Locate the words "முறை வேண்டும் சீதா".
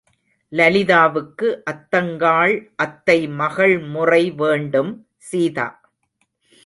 3.79-5.67